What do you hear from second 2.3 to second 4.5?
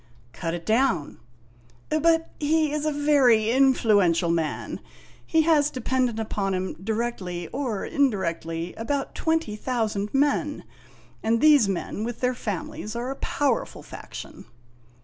he is a very influential